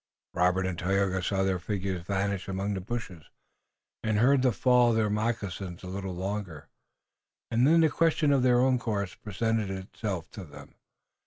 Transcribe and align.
Robert 0.33 0.65
and 0.65 0.79
Tayoga 0.79 1.21
saw 1.21 1.43
their 1.43 1.59
figures 1.59 2.01
vanish 2.01 2.47
among 2.47 2.73
the 2.73 2.81
bushes 2.81 3.25
and 4.01 4.17
heard 4.17 4.41
the 4.41 4.51
fall 4.51 4.89
of 4.89 4.95
their 4.95 5.11
moccasins 5.11 5.83
a 5.83 5.89
little 5.89 6.15
longer, 6.15 6.69
and 7.51 7.67
then 7.67 7.81
the 7.81 7.89
question 7.89 8.33
of 8.33 8.41
their 8.41 8.61
own 8.61 8.79
course 8.79 9.13
presented 9.13 9.69
itself 9.69 10.31
to 10.31 10.43
them. 10.43 10.73